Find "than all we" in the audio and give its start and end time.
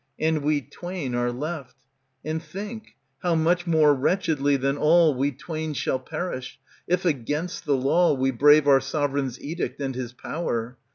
4.57-5.31